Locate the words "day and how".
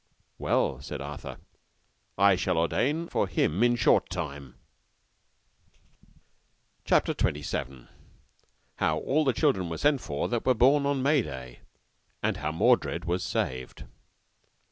11.21-12.51